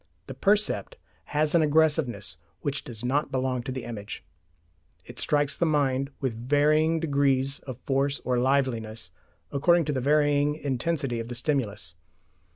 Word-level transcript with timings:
The 0.25 0.33
percept 0.33 0.97
has 1.25 1.53
an 1.53 1.61
aggressiveness 1.61 2.37
which 2.61 2.83
does 2.83 3.05
not 3.05 3.31
belong 3.31 3.61
to 3.61 3.71
the 3.71 3.83
image. 3.83 4.23
It 5.05 5.19
strikes 5.19 5.55
the 5.55 5.67
mind 5.67 6.09
with 6.19 6.33
varying 6.49 6.99
degrees 6.99 7.59
of 7.67 7.77
force 7.81 8.19
or 8.25 8.39
liveliness 8.39 9.11
according 9.51 9.85
to 9.85 9.93
the 9.93 10.01
varying 10.01 10.55
intensity 10.55 11.19
of 11.19 11.27
the 11.27 11.35
stimulus. 11.35 11.93